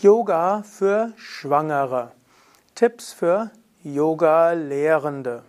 [0.00, 2.12] Yoga für Schwangere.
[2.76, 3.50] Tipps für
[3.82, 5.42] Yoga-Lehrende.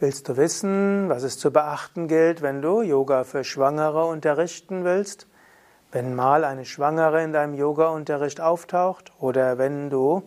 [0.00, 5.26] Willst du wissen, was es zu beachten gilt, wenn du Yoga für Schwangere unterrichten willst?
[5.90, 10.22] Wenn mal eine Schwangere in deinem Yoga-Unterricht auftaucht oder wenn du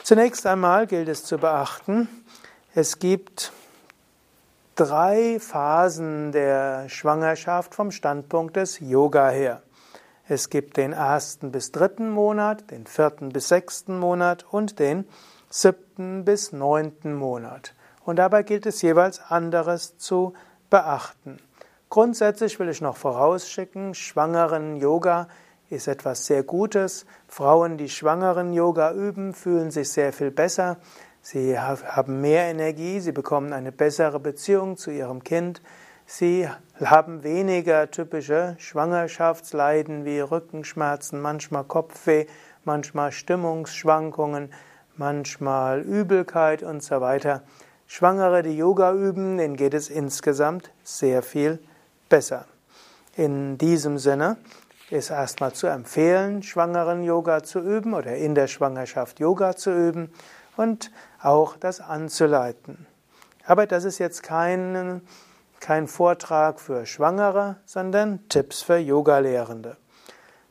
[0.04, 2.10] Zunächst einmal gilt es zu beachten,
[2.76, 3.54] es gibt
[4.76, 9.62] drei Phasen der Schwangerschaft vom Standpunkt des Yoga her.
[10.28, 15.06] Es gibt den ersten bis dritten Monat, den vierten bis sechsten Monat und den
[15.50, 17.76] siebten bis neunten Monat.
[18.06, 20.34] Und dabei gilt es jeweils anderes zu
[20.70, 21.38] beachten.
[21.90, 25.28] Grundsätzlich will ich noch vorausschicken, schwangeren Yoga
[25.70, 27.06] ist etwas sehr Gutes.
[27.28, 30.78] Frauen, die schwangeren Yoga üben, fühlen sich sehr viel besser.
[31.26, 35.62] Sie haben mehr Energie, sie bekommen eine bessere Beziehung zu ihrem Kind,
[36.06, 36.50] sie
[36.84, 42.26] haben weniger typische Schwangerschaftsleiden wie Rückenschmerzen, manchmal Kopfweh,
[42.66, 44.52] manchmal Stimmungsschwankungen,
[44.98, 47.44] manchmal Übelkeit und so weiter.
[47.88, 51.60] Schwangere, die Yoga üben, denen geht es insgesamt sehr viel
[52.10, 52.48] besser.
[53.16, 54.36] In diesem Sinne
[54.90, 60.12] ist erstmal zu empfehlen, schwangeren Yoga zu üben oder in der Schwangerschaft Yoga zu üben
[60.58, 60.92] und
[61.24, 62.86] auch das anzuleiten.
[63.46, 65.02] Aber das ist jetzt kein,
[65.60, 69.78] kein Vortrag für Schwangere, sondern Tipps für Yogalehrende.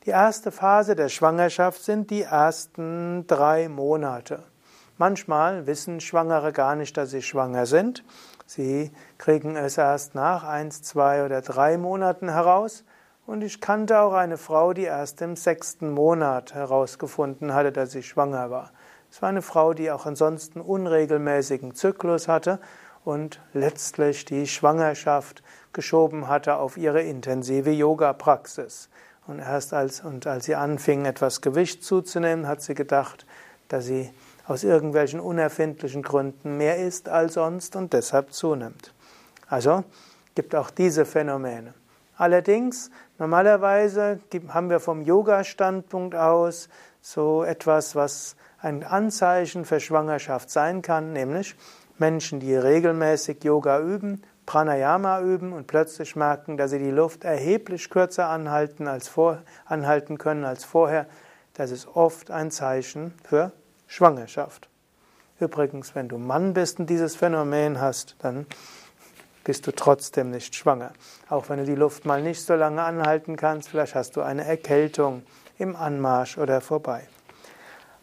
[0.05, 4.43] Die erste Phase der Schwangerschaft sind die ersten drei Monate.
[4.99, 8.04] Manchmal wissen Schwangere gar nicht, dass sie schwanger sind.
[8.47, 12.84] Sie kriegen es erst nach eins, zwei oder drei Monaten heraus.
[13.27, 18.03] Und ich kannte auch eine Frau, die erst im sechsten Monat herausgefunden hatte, dass sie
[18.03, 18.72] schwanger war.
[19.12, 22.59] Es war eine Frau, die auch ansonsten unregelmäßigen Zyklus hatte
[23.05, 25.43] und letztlich die Schwangerschaft
[25.75, 28.89] geschoben hatte auf ihre intensive Yoga-Praxis.
[29.27, 33.27] Und erst als, und als sie anfing, etwas Gewicht zuzunehmen, hat sie gedacht,
[33.69, 34.11] dass sie
[34.47, 38.95] aus irgendwelchen unerfindlichen Gründen mehr isst als sonst und deshalb zunimmt.
[39.47, 39.84] Also
[40.34, 41.75] gibt auch diese Phänomene.
[42.17, 46.71] Allerdings, normalerweise haben wir vom Yoga-Standpunkt aus
[47.03, 51.56] so etwas, was ein Anzeichen für Schwangerschaft sein kann, nämlich
[51.99, 57.91] Menschen, die regelmäßig Yoga üben, Pranayama üben und plötzlich merken, dass sie die Luft erheblich
[57.91, 61.06] kürzer anhalten, als vor, anhalten können als vorher.
[61.55, 63.53] Das ist oft ein Zeichen für
[63.87, 64.69] Schwangerschaft.
[65.39, 68.47] Übrigens, wenn du Mann bist und dieses Phänomen hast, dann
[69.45, 70.93] bist du trotzdem nicht schwanger.
[71.28, 74.45] Auch wenn du die Luft mal nicht so lange anhalten kannst, vielleicht hast du eine
[74.45, 75.22] Erkältung
[75.59, 77.09] im Anmarsch oder vorbei.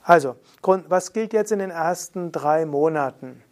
[0.03, 3.43] Also, was gilt jetzt in den ersten drei Monaten?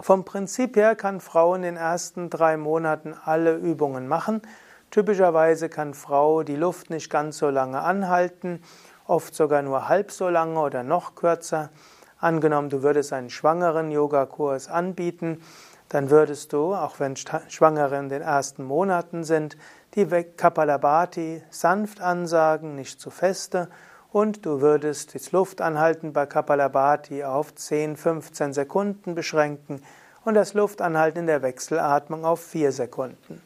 [0.00, 4.42] Vom Prinzip her kann Frau in den ersten drei Monaten alle Übungen machen.
[4.90, 8.62] Typischerweise kann Frau die Luft nicht ganz so lange anhalten,
[9.06, 11.70] oft sogar nur halb so lange oder noch kürzer.
[12.18, 15.42] Angenommen, du würdest einen schwangeren Yogakurs anbieten,
[15.88, 19.56] dann würdest du, auch wenn Schwangere in den ersten Monaten sind,
[19.94, 23.68] die Kapalabhati sanft ansagen, nicht zu feste
[24.14, 29.82] und du würdest das Luftanhalten bei Kapalabhati auf 10, 15 Sekunden beschränken
[30.24, 33.42] und das Luftanhalten in der Wechselatmung auf 4 Sekunden.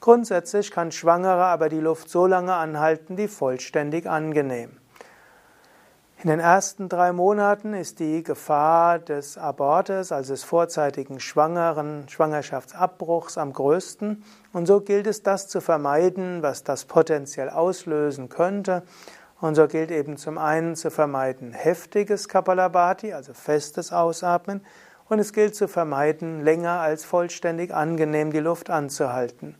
[0.00, 4.72] Grundsätzlich kann Schwangere aber die Luft so lange anhalten, wie vollständig angenehm.
[6.24, 13.38] In den ersten drei Monaten ist die Gefahr des Abortes, also des vorzeitigen schwangeren Schwangerschaftsabbruchs,
[13.38, 14.24] am größten.
[14.52, 18.82] Und so gilt es, das zu vermeiden, was das potenziell auslösen könnte.
[19.42, 24.64] Und so gilt eben zum einen zu vermeiden heftiges Kapalabhati, also festes Ausatmen,
[25.08, 29.56] und es gilt zu vermeiden, länger als vollständig angenehm die Luft anzuhalten.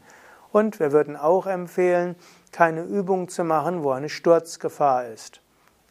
[0.52, 2.14] Und wir würden auch empfehlen,
[2.52, 5.40] keine Übung zu machen, wo eine Sturzgefahr ist.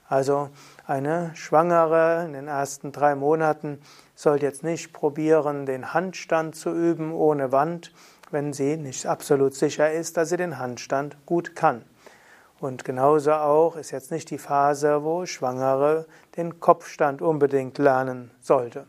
[0.08, 0.48] Also
[0.88, 3.82] eine Schwangere in den ersten drei Monaten
[4.16, 7.92] soll jetzt nicht probieren, den Handstand zu üben ohne Wand,
[8.30, 11.84] wenn sie nicht absolut sicher ist, dass sie den Handstand gut kann.
[12.62, 16.06] Und genauso auch ist jetzt nicht die Phase, wo Schwangere
[16.38, 18.86] den Kopfstand unbedingt lernen sollte.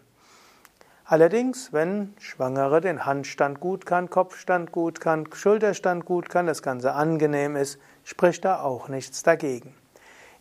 [1.07, 6.93] Allerdings, wenn Schwangere den Handstand gut kann, Kopfstand gut kann, Schulterstand gut kann, das Ganze
[6.93, 9.75] angenehm ist, spricht da auch nichts dagegen.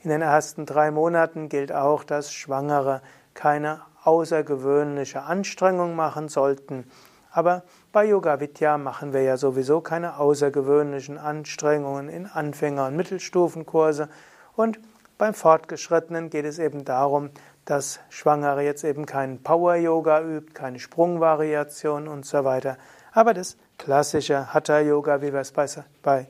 [0.02, 3.02] In den ersten drei Monaten gilt auch, dass Schwangere
[3.34, 6.86] keine außergewöhnliche Anstrengung machen sollten.
[7.32, 14.08] Aber bei Yoga Vidya machen wir ja sowieso keine außergewöhnlichen Anstrengungen in Anfänger- und Mittelstufenkurse.
[14.56, 14.80] Und
[15.18, 17.32] beim Fortgeschrittenen geht es eben darum,
[17.66, 22.78] dass Schwangere jetzt eben keinen Power-Yoga übt, keine Sprungvariation und so weiter.
[23.12, 25.68] Aber das klassische Hatha-Yoga, wie wir es bei,
[26.02, 26.28] bei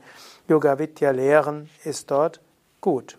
[0.48, 2.40] Yoga Vidya lehren, ist dort
[2.80, 3.18] gut.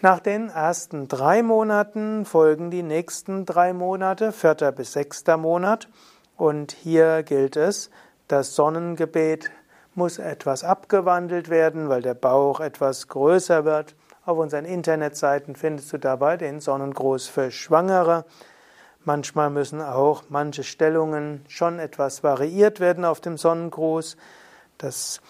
[0.00, 5.88] Nach den ersten drei Monaten folgen die nächsten drei Monate, vierter bis sechster Monat.
[6.36, 7.90] Und hier gilt es,
[8.28, 9.50] das Sonnengebet
[9.94, 13.94] muss etwas abgewandelt werden, weil der Bauch etwas größer wird.
[14.26, 18.24] Auf unseren Internetseiten findest du dabei den Sonnengruß für Schwangere.
[19.04, 24.16] Manchmal müssen auch manche Stellungen schon etwas variiert werden auf dem Sonnengruß.
[24.78, 25.20] Das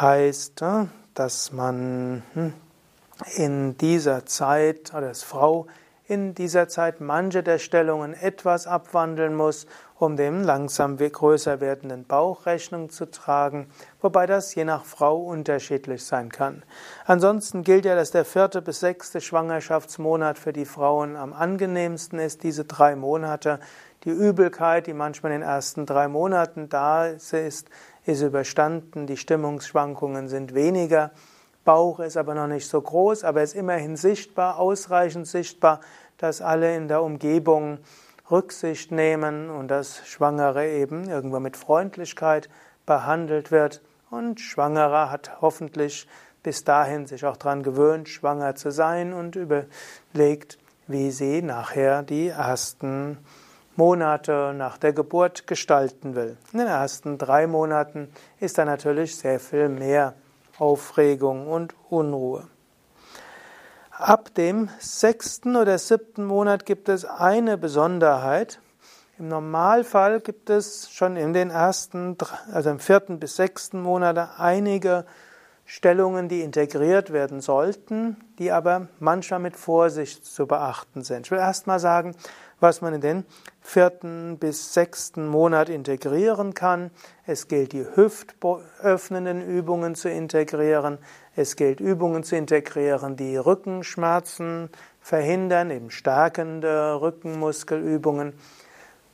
[0.00, 2.52] heißt, äh, dass man hm,
[3.34, 5.66] in dieser Zeit oder als Frau
[6.06, 9.66] in dieser Zeit manche der Stellungen etwas abwandeln muss,
[10.00, 13.68] um dem langsam größer werdenden Bauch Rechnung zu tragen,
[14.00, 16.62] wobei das je nach Frau unterschiedlich sein kann.
[17.04, 22.42] Ansonsten gilt ja, dass der vierte bis sechste Schwangerschaftsmonat für die Frauen am angenehmsten ist,
[22.44, 23.60] diese drei Monate.
[24.04, 27.68] Die Übelkeit, die manchmal in den ersten drei Monaten da ist, ist
[28.06, 31.10] überstanden, die Stimmungsschwankungen sind weniger.
[31.66, 35.80] Bauch ist aber noch nicht so groß, aber ist immerhin sichtbar, ausreichend sichtbar,
[36.16, 37.78] dass alle in der Umgebung
[38.30, 42.48] Rücksicht nehmen und dass Schwangere eben irgendwann mit Freundlichkeit
[42.86, 43.82] behandelt wird.
[44.10, 46.06] Und Schwangere hat hoffentlich
[46.42, 52.28] bis dahin sich auch daran gewöhnt, schwanger zu sein und überlegt, wie sie nachher die
[52.28, 53.18] ersten
[53.76, 56.36] Monate nach der Geburt gestalten will.
[56.52, 58.08] In den ersten drei Monaten
[58.40, 60.14] ist da natürlich sehr viel mehr
[60.58, 62.46] Aufregung und Unruhe.
[64.00, 68.58] Ab dem sechsten oder siebten Monat gibt es eine Besonderheit.
[69.18, 72.16] Im Normalfall gibt es schon in den ersten,
[72.50, 75.04] also im vierten bis sechsten Monat einige
[75.66, 81.26] Stellungen, die integriert werden sollten, die aber manchmal mit Vorsicht zu beachten sind.
[81.26, 82.16] Ich will erst mal sagen,
[82.58, 83.26] was man in den
[83.60, 86.90] vierten bis sechsten Monat integrieren kann.
[87.26, 90.96] Es gilt, die hüftöffnenden Übungen zu integrieren.
[91.40, 94.68] Es gilt, Übungen zu integrieren, die Rückenschmerzen
[95.00, 98.34] verhindern, eben stärkende Rückenmuskelübungen,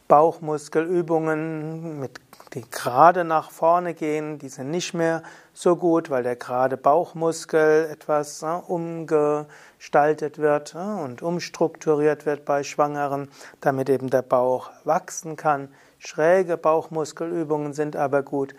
[0.09, 2.21] Bauchmuskelübungen, mit,
[2.53, 7.91] die gerade nach vorne gehen, die sind nicht mehr so gut, weil der gerade Bauchmuskel
[7.93, 9.47] etwas äh, umge
[9.79, 13.29] gestaltet wird und umstrukturiert wird bei Schwangeren,
[13.61, 15.69] damit eben der Bauch wachsen kann.
[16.01, 18.57] Schräge Bauchmuskelübungen sind aber gut.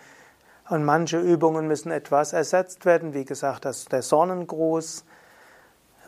[0.68, 3.14] Und manche Übungen müssen etwas ersetzt werden.
[3.14, 5.04] Wie gesagt, das der Sonnengruß.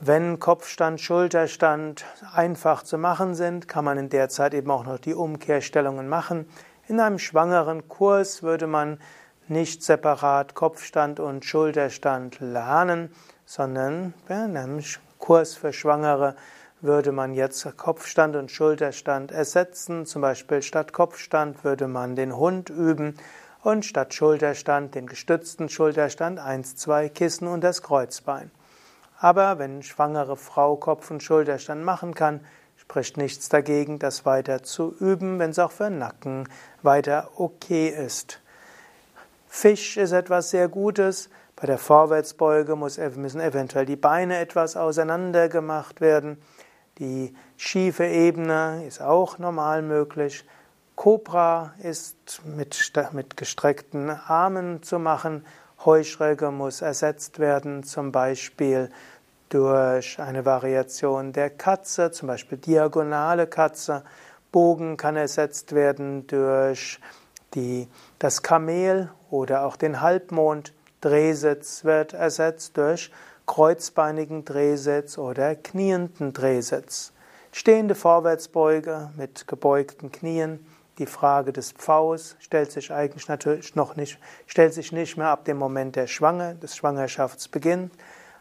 [0.01, 4.99] Wenn Kopfstand, Schulterstand einfach zu machen sind, kann man in der Zeit eben auch noch
[4.99, 6.47] die Umkehrstellungen machen.
[6.89, 8.99] In einem schwangeren Kurs würde man
[9.49, 13.15] nicht separat Kopfstand und Schulterstand lernen,
[13.47, 14.83] sondern in einem
[15.19, 16.37] Kurs für Schwangere
[16.83, 20.07] würde man jetzt Kopfstand und Schulterstand ersetzen.
[20.07, 23.17] Zum Beispiel statt Kopfstand würde man den Hund üben
[23.63, 28.51] und statt Schulterstand den gestützten Schulterstand eins, zwei Kissen und das Kreuzbein.
[29.19, 32.41] Aber wenn schwangere Frau Kopf- und Schulterstand machen kann,
[32.77, 36.49] spricht nichts dagegen, das weiter zu üben, wenn es auch für Nacken
[36.83, 38.41] weiter okay ist.
[39.47, 41.29] Fisch ist etwas sehr Gutes.
[41.55, 46.41] Bei der Vorwärtsbeuge müssen eventuell die Beine etwas auseinander gemacht werden.
[46.99, 50.45] Die schiefe Ebene ist auch normal möglich.
[51.01, 52.77] Cobra ist mit,
[53.13, 55.47] mit gestreckten Armen zu machen.
[55.83, 58.91] Heuschrecke muss ersetzt werden, zum Beispiel
[59.49, 64.05] durch eine Variation der Katze, zum Beispiel diagonale Katze.
[64.53, 67.01] Bogen kann ersetzt werden durch
[67.55, 67.89] die,
[68.19, 70.75] das Kamel oder auch den Halbmond.
[71.01, 73.11] Drehsitz wird ersetzt durch
[73.47, 77.15] kreuzbeinigen Drehsitz oder knienden Drehsitz.
[77.53, 80.67] Stehende Vorwärtsbeuge mit gebeugten Knien.
[81.01, 85.47] Die Frage des Pfaus stellt sich eigentlich natürlich noch nicht, stellt sich nicht mehr ab
[85.47, 87.91] dem Moment der Schwange, des Schwangerschaftsbeginns,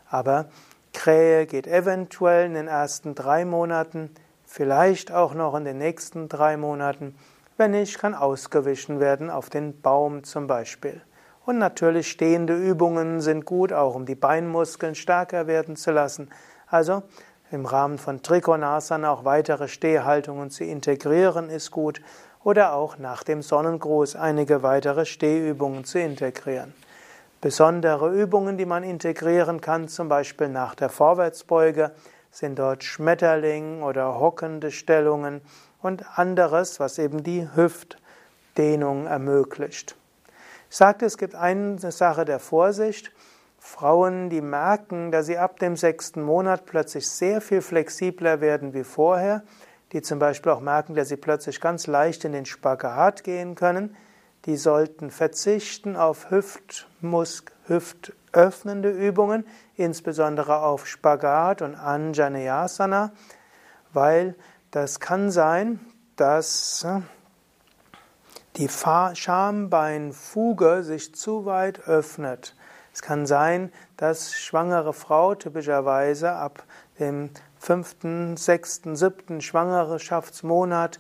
[0.10, 0.50] aber
[0.92, 4.13] Krähe geht eventuell in den ersten drei Monaten,
[4.46, 7.16] vielleicht auch noch in den nächsten drei Monaten.
[7.56, 11.01] Wenn nicht, kann ausgewichen werden auf den Baum zum Beispiel.
[11.46, 16.30] Und natürlich stehende Übungen sind gut, auch um die Beinmuskeln stärker werden zu lassen.
[16.68, 17.04] Also
[17.51, 22.01] im Rahmen von Trikonasana auch weitere Stehhaltungen zu integrieren ist gut
[22.43, 26.74] oder auch nach dem Sonnengruß einige weitere Stehübungen zu integrieren.
[27.41, 31.91] Besondere Übungen, die man integrieren kann, zum Beispiel nach der Vorwärtsbeuge,
[32.31, 35.41] sind dort Schmetterling oder hockende Stellungen
[35.81, 39.96] und anderes, was eben die Hüftdehnung ermöglicht.
[40.69, 43.12] Ich sagte, es gibt eine Sache der Vorsicht.
[43.58, 48.84] Frauen, die merken, dass sie ab dem sechsten Monat plötzlich sehr viel flexibler werden wie
[48.84, 49.43] vorher,
[49.91, 53.96] die zum Beispiel auch merken, dass sie plötzlich ganz leicht in den Spagat gehen können,
[54.46, 63.12] die sollten verzichten auf Hüftmusk hüftöffnende Übungen, insbesondere auf Spagat und Anjaneyasana,
[63.93, 64.34] weil
[64.72, 65.79] das kann sein,
[66.15, 67.01] dass äh,
[68.58, 72.55] die Schambeinfuge sich zu weit öffnet.
[72.93, 76.63] Es kann sein, dass schwangere Frau typischerweise ab
[77.00, 81.00] dem fünften, sechsten, siebten Schwangerschaftsmonat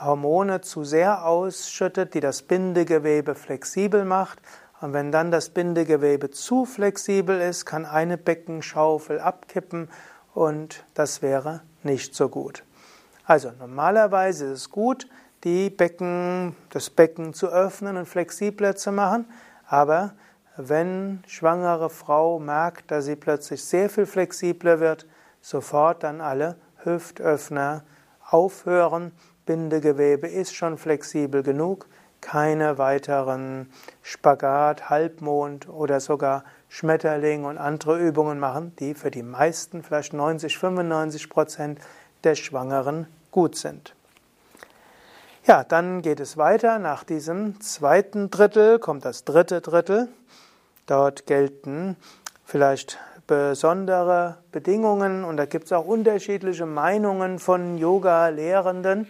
[0.00, 4.38] Hormone zu sehr ausschüttet, die das Bindegewebe flexibel macht.
[4.80, 9.88] Und wenn dann das Bindegewebe zu flexibel ist, kann eine Beckenschaufel abkippen
[10.34, 12.64] und das wäre nicht so gut.
[13.24, 15.08] Also normalerweise ist es gut,
[15.44, 19.26] die Becken, das Becken zu öffnen und flexibler zu machen,
[19.66, 20.12] aber
[20.56, 25.06] wenn schwangere Frau merkt, dass sie plötzlich sehr viel flexibler wird,
[25.48, 27.82] sofort dann alle Hüftöffner
[28.30, 29.12] aufhören
[29.46, 31.86] Bindegewebe ist schon flexibel genug,
[32.20, 39.82] keine weiteren Spagat, Halbmond oder sogar Schmetterling und andere Übungen machen, die für die meisten,
[39.82, 41.80] vielleicht 90, 95 Prozent
[42.24, 43.94] der Schwangeren gut sind.
[45.46, 46.78] Ja, dann geht es weiter.
[46.78, 50.08] Nach diesem zweiten Drittel kommt das dritte Drittel.
[50.84, 51.96] Dort gelten
[52.44, 52.98] vielleicht
[53.28, 59.06] besondere Bedingungen und da gibt es auch unterschiedliche Meinungen von Yoga-Lehrenden.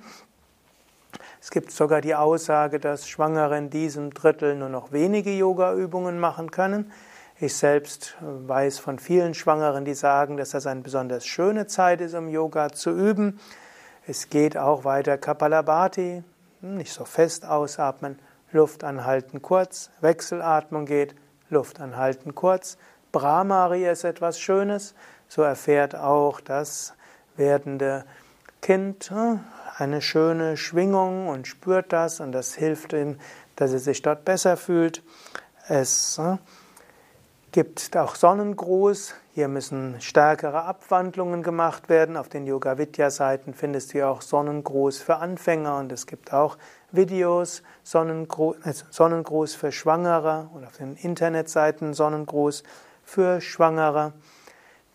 [1.41, 6.51] Es gibt sogar die Aussage, dass Schwangere in diesem Drittel nur noch wenige Yoga-Übungen machen
[6.51, 6.93] können.
[7.41, 12.15] Ich selbst weiß von vielen Schwangeren, die sagen, dass das eine besonders schöne Zeit ist,
[12.15, 13.39] um Yoga zu üben.
[14.09, 16.25] Es geht auch weiter Kapalabhati,
[16.61, 18.19] nicht so fest ausatmen,
[18.51, 21.15] Luft anhalten kurz, Wechselatmung geht,
[21.51, 22.79] Luft anhalten kurz.
[23.13, 24.95] Brahmari ist etwas Schönes,
[25.29, 26.95] so erfährt auch das
[27.37, 28.05] werdende
[28.61, 29.41] Kind hm,
[29.77, 33.19] eine schöne Schwingung und spürt das und das hilft ihm,
[33.57, 35.03] dass er sich dort besser fühlt.
[35.69, 36.39] Es hm,
[37.53, 39.15] gibt auch Sonnengruß.
[39.35, 42.17] Hier müssen stärkere Abwandlungen gemacht werden.
[42.17, 46.59] Auf den Yoga Vidya Seiten findest du auch Sonnengruß für Anfänger und es gibt auch
[46.91, 52.65] Videos Sonnengruß, äh, Sonnengruß für Schwangere und auf den Internetseiten Sonnengruß
[53.09, 54.13] für Schwangere.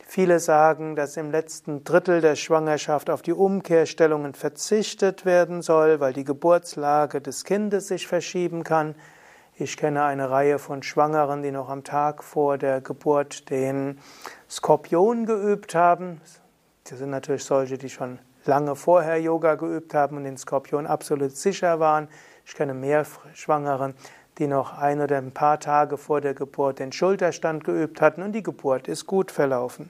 [0.06, 6.14] Viele sagen, dass im letzten Drittel der Schwangerschaft auf die Umkehrstellungen verzichtet werden soll, weil
[6.14, 8.94] die Geburtslage des Kindes sich verschieben kann.
[9.56, 13.98] Ich kenne eine Reihe von Schwangeren, die noch am Tag vor der Geburt den
[14.48, 16.22] Skorpion geübt haben.
[16.84, 21.36] Das sind natürlich solche, die schon lange vorher Yoga geübt haben und den Skorpion absolut
[21.36, 22.08] sicher waren.
[22.46, 23.96] Ich kenne mehr Schwangeren,
[24.38, 28.32] die noch ein oder ein paar Tage vor der Geburt den Schulterstand geübt hatten und
[28.34, 29.90] die Geburt ist gut verlaufen.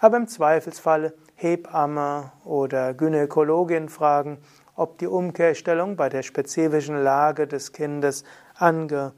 [0.00, 4.38] Aber im Zweifelsfall Hebamme oder Gynäkologin fragen,
[4.74, 8.24] ob die Umkehrstellung bei der spezifischen Lage des Kindes
[8.54, 9.12] ange,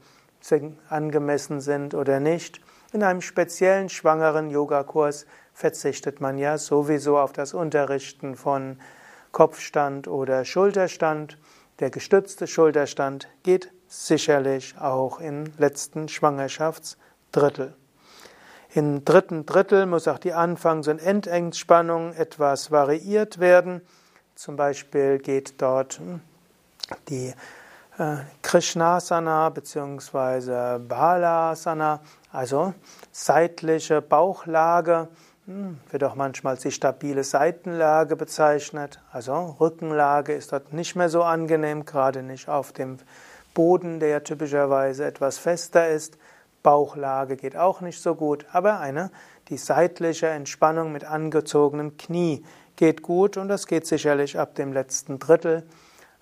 [0.89, 2.61] angemessen sind oder nicht.
[2.93, 8.77] In einem speziellen schwangeren Yogakurs verzichtet man ja sowieso auf das Unterrichten von
[9.31, 11.37] Kopfstand oder Schulterstand.
[11.79, 17.75] Der gestützte Schulterstand geht sicherlich auch im letzten Schwangerschaftsdrittel.
[18.73, 23.81] Im dritten Drittel muss auch die Anfangs- und Endentspannung etwas variiert werden.
[24.35, 26.19] Zum Beispiel geht dort hm,
[27.07, 27.33] die
[27.97, 30.79] äh, Krishnasana bzw.
[30.79, 32.01] Balasana,
[32.33, 32.73] also
[33.13, 35.07] seitliche Bauchlage,
[35.45, 38.99] hm, wird auch manchmal als die stabile Seitenlage bezeichnet.
[39.09, 42.97] Also Rückenlage ist dort nicht mehr so angenehm, gerade nicht auf dem
[43.55, 46.19] Boden, der typischerweise etwas fester ist.
[46.61, 49.09] Bauchlage geht auch nicht so gut, aber eine,
[49.49, 52.43] die seitliche Entspannung mit angezogenem Knie
[52.75, 55.63] geht gut und das geht sicherlich ab dem letzten Drittel.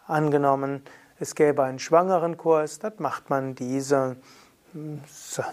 [0.05, 0.83] Angenommen,
[1.19, 4.17] es gäbe einen schwangeren Kurs, dort macht man diese,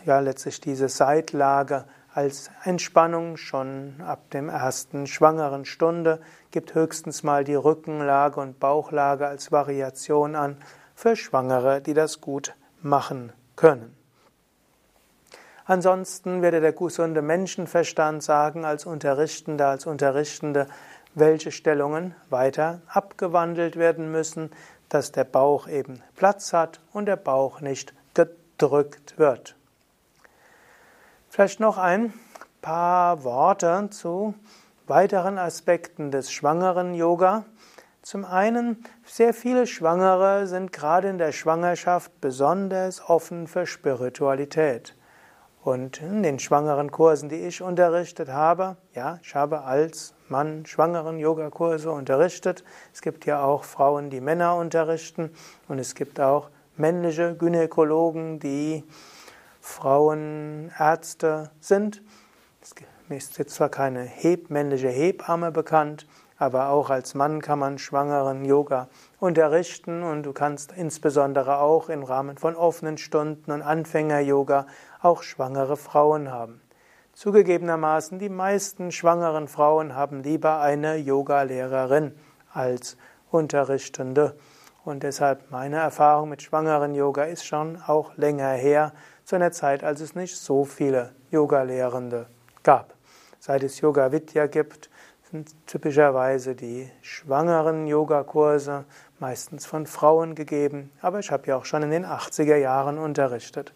[0.04, 6.20] ja, letztlich diese Seitlage als Entspannung schon ab dem ersten schwangeren Stunde,
[6.50, 10.56] gibt höchstens mal die Rückenlage und Bauchlage als Variation an
[11.00, 13.96] für Schwangere, die das gut machen können.
[15.64, 20.66] Ansonsten werde der gesunde Menschenverstand sagen, als Unterrichtender, als Unterrichtende,
[21.14, 24.50] welche Stellungen weiter abgewandelt werden müssen,
[24.90, 29.56] dass der Bauch eben Platz hat und der Bauch nicht gedrückt wird.
[31.30, 32.12] Vielleicht noch ein
[32.60, 34.34] paar Worte zu
[34.86, 37.46] weiteren Aspekten des schwangeren Yoga.
[38.10, 44.96] Zum einen, sehr viele Schwangere sind gerade in der Schwangerschaft besonders offen für Spiritualität.
[45.62, 51.20] Und in den schwangeren Kursen, die ich unterrichtet habe, ja, ich habe als Mann schwangeren
[51.20, 52.64] Yogakurse unterrichtet.
[52.92, 55.30] Es gibt ja auch Frauen, die Männer unterrichten
[55.68, 58.82] und es gibt auch männliche Gynäkologen, die
[59.60, 62.02] Frauenärzte sind.
[63.08, 64.10] Mir ist jetzt zwar keine
[64.48, 66.08] männliche Hebamme bekannt,
[66.40, 72.02] aber auch als Mann kann man schwangeren Yoga unterrichten und du kannst insbesondere auch im
[72.02, 74.66] Rahmen von offenen Stunden und Anfänger-Yoga
[75.02, 76.62] auch schwangere Frauen haben.
[77.12, 82.14] Zugegebenermaßen, die meisten schwangeren Frauen haben lieber eine Yogalehrerin
[82.54, 82.96] als
[83.30, 84.34] Unterrichtende.
[84.82, 88.94] Und deshalb meine Erfahrung mit schwangeren Yoga ist schon auch länger her,
[89.24, 92.26] zu einer Zeit, als es nicht so viele Yogalehrende
[92.62, 92.94] gab.
[93.38, 94.89] Seit es Yoga Vidya gibt,
[95.30, 98.84] sind typischerweise die schwangeren Yogakurse
[99.20, 103.72] meistens von Frauen gegeben, aber ich habe ja auch schon in den 80er Jahren unterrichtet.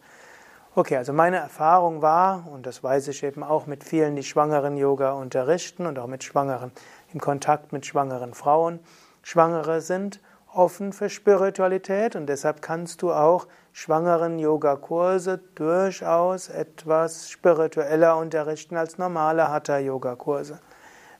[0.75, 4.77] Okay, also meine Erfahrung war, und das weiß ich eben auch mit vielen, die schwangeren
[4.77, 6.73] Yoga unterrichten und auch mit Schwangeren,
[7.13, 8.81] im Kontakt mit schwangeren Frauen,
[9.23, 10.21] Schwangere sind
[10.53, 18.99] offen für Spiritualität und deshalb kannst du auch schwangeren Yogakurse durchaus etwas spiritueller unterrichten als
[18.99, 20.59] normale Hatha-Yoga-Kurse.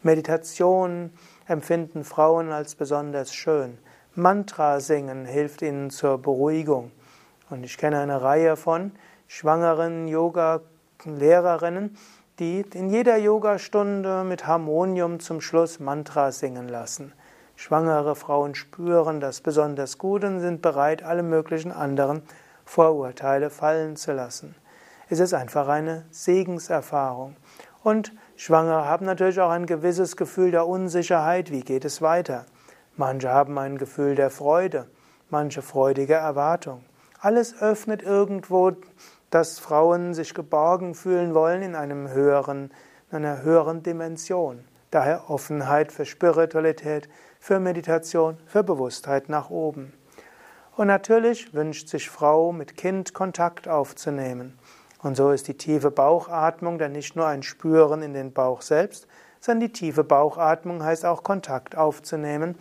[0.05, 1.13] Meditation
[1.49, 3.79] empfinden Frauen als besonders schön.
[4.15, 6.93] Mantra singen hilft ihnen zur Beruhigung.
[7.49, 8.93] Und ich kenne eine Reihe von
[9.29, 11.97] schwangeren Yoga-Lehrerinnen,
[12.39, 17.15] die in jeder Yogastunde mit Harmonium zum Schluss Mantra singen lassen.
[17.57, 22.21] Schwangere Frauen spüren das besonders gut und sind bereit, alle möglichen anderen
[22.67, 24.55] Vorurteile fallen zu lassen.
[25.09, 27.37] Es ist einfach eine Segenserfahrung.
[27.83, 32.47] Und Schwangere haben natürlich auch ein gewisses Gefühl der Unsicherheit, wie geht es weiter.
[32.97, 34.89] Manche haben ein Gefühl der Freude,
[35.31, 36.85] manche freudige Erwartung.
[37.21, 38.73] Alles öffnet irgendwo,
[39.31, 42.73] dass Frauen sich geborgen fühlen wollen in einem höheren,
[43.11, 44.65] in einer höheren Dimension.
[44.91, 47.09] Daher Offenheit für Spiritualität,
[47.41, 49.93] für Meditation, für Bewusstheit nach oben.
[50.77, 54.59] Und natürlich wünscht sich Frau mit Kind Kontakt aufzunehmen.
[55.05, 59.07] Und so ist die tiefe Bauchatmung dann nicht nur ein Spüren in den Bauch selbst,
[59.39, 62.57] sondern die tiefe Bauchatmung heißt auch Kontakt aufzunehmen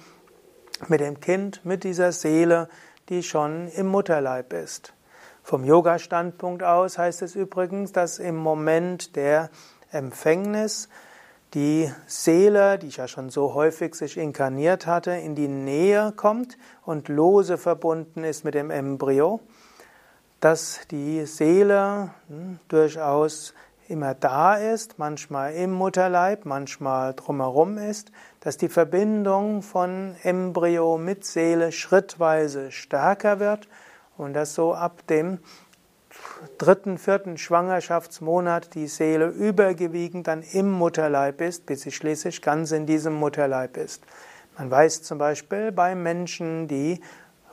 [0.89, 2.67] mit dem Kind, mit dieser Seele,
[3.07, 4.93] die schon im Mutterleib ist.
[5.41, 9.49] Vom Yoga-Standpunkt aus heißt es übrigens, dass im Moment der
[9.91, 10.89] Empfängnis
[11.53, 17.07] die Seele, die ja schon so häufig sich inkarniert hatte, in die Nähe kommt und
[17.07, 19.39] lose verbunden ist mit dem Embryo
[20.43, 23.53] dass die Seele hm, durchaus
[23.87, 31.23] immer da ist, manchmal im Mutterleib, manchmal drumherum ist, dass die Verbindung von Embryo mit
[31.23, 33.69] Seele schrittweise stärker wird
[34.17, 35.39] und dass so ab dem
[36.57, 42.85] dritten, vierten Schwangerschaftsmonat die Seele übergewiegend dann im Mutterleib ist, bis sie schließlich ganz in
[42.85, 44.03] diesem Mutterleib ist.
[44.57, 46.99] Man weiß zum Beispiel bei Menschen, die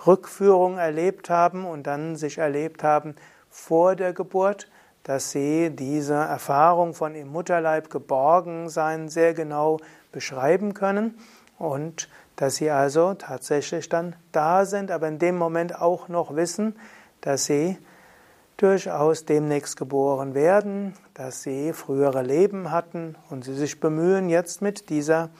[0.06, 3.14] Rückführung erlebt haben und dann sich erlebt haben
[3.48, 4.70] vor der Geburt,
[5.02, 9.78] dass sie diese Erfahrung von im Mutterleib geborgen sein sehr genau
[10.12, 11.18] beschreiben können
[11.58, 16.76] und dass sie also tatsächlich dann da sind, aber in dem Moment auch noch wissen,
[17.20, 17.76] dass sie
[18.56, 24.90] durchaus demnächst geboren werden, dass sie frühere Leben hatten und sie sich bemühen jetzt mit
[24.90, 25.30] dieser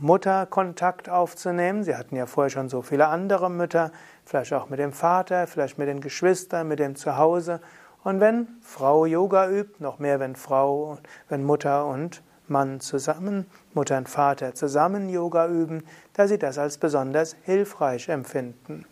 [0.00, 1.84] Mutter Kontakt aufzunehmen.
[1.84, 3.92] Sie hatten ja vorher schon so viele andere Mütter,
[4.24, 7.60] vielleicht auch mit dem Vater, vielleicht mit den Geschwistern, mit dem Zuhause.
[8.04, 13.96] Und wenn Frau Yoga übt, noch mehr wenn Frau, wenn Mutter und Mann zusammen, Mutter
[13.98, 18.84] und Vater zusammen Yoga üben, da sie das als besonders hilfreich empfinden.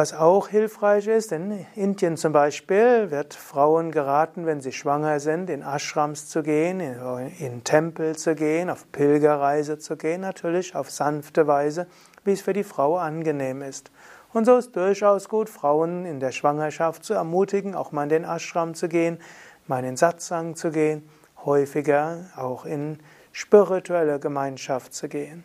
[0.00, 5.50] Was auch hilfreich ist, in Indien zum Beispiel wird Frauen geraten, wenn sie schwanger sind,
[5.50, 11.46] in Ashrams zu gehen, in, Tempel zu gehen, auf Pilgerreise zu gehen, natürlich auf sanfte
[11.46, 11.86] Weise,
[12.24, 13.90] wie es für die Frau angenehm ist.
[14.32, 18.24] Und so ist durchaus gut, Frauen in der Schwangerschaft zu ermutigen, auch mal in den
[18.24, 19.18] Ashram zu gehen,
[19.66, 21.06] mal in Satsang zu gehen,
[21.44, 23.00] häufiger auch in
[23.32, 25.44] spirituelle Gemeinschaft zu gehen.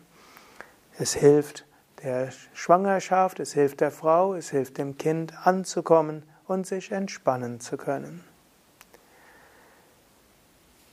[0.98, 1.66] Es hilft
[2.02, 7.76] der Schwangerschaft, es hilft der Frau, es hilft dem Kind anzukommen und sich entspannen zu
[7.76, 8.24] können.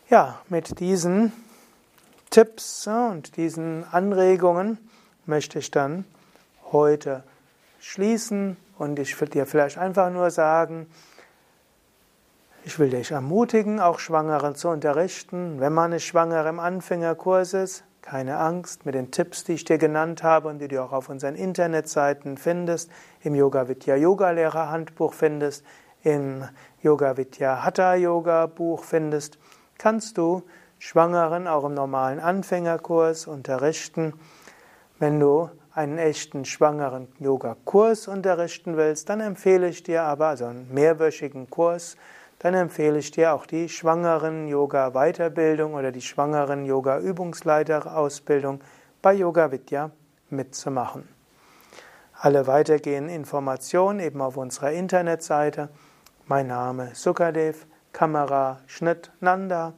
[0.10, 1.32] Ja, mit diesen
[2.30, 4.78] Tipps und diesen Anregungen
[5.26, 6.06] möchte ich dann
[6.72, 7.24] heute
[7.80, 10.88] schließen und ich will dir vielleicht einfach nur sagen,
[12.66, 15.60] ich will dich ermutigen, auch Schwangere zu unterrichten.
[15.60, 19.80] Wenn man eine Schwangere im Anfängerkurs ist, keine Angst, mit den Tipps, die ich dir
[19.80, 24.70] genannt habe und die du auch auf unseren Internetseiten findest, im Yoga Vidya Yoga Lehrer
[24.70, 25.66] Handbuch findest,
[26.04, 26.44] im
[26.82, 29.40] Yoga Vidya Hatha Yoga Buch findest,
[29.78, 30.44] kannst du
[30.80, 34.14] Schwangeren auch im normalen Anfängerkurs unterrichten.
[35.00, 40.72] Wenn du einen echten schwangeren Yoga-Kurs unterrichten willst, dann empfehle ich dir aber, also einen
[40.74, 41.96] mehrwöchigen Kurs,
[42.44, 48.60] dann empfehle ich dir auch die schwangeren Yoga-Weiterbildung oder die schwangeren Yoga-Übungsleiter-Ausbildung
[49.02, 49.92] bei Yoga Vidya
[50.30, 51.08] mitzumachen.
[52.20, 55.70] Alle weitergehenden Informationen eben auf unserer Internetseite.
[56.26, 59.72] Mein Name Sukadev, Kamera Schnitt Nanda,